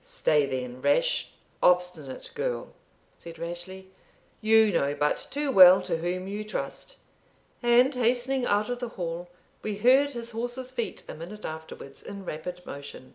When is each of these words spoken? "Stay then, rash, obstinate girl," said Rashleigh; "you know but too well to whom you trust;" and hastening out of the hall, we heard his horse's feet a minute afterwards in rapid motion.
"Stay 0.00 0.46
then, 0.46 0.80
rash, 0.80 1.28
obstinate 1.62 2.30
girl," 2.34 2.72
said 3.10 3.38
Rashleigh; 3.38 3.90
"you 4.40 4.72
know 4.72 4.94
but 4.94 5.28
too 5.30 5.50
well 5.50 5.82
to 5.82 5.98
whom 5.98 6.26
you 6.26 6.44
trust;" 6.44 6.96
and 7.62 7.94
hastening 7.94 8.46
out 8.46 8.70
of 8.70 8.78
the 8.78 8.88
hall, 8.96 9.28
we 9.60 9.76
heard 9.76 10.12
his 10.12 10.30
horse's 10.30 10.70
feet 10.70 11.02
a 11.10 11.14
minute 11.14 11.44
afterwards 11.44 12.02
in 12.02 12.24
rapid 12.24 12.64
motion. 12.64 13.12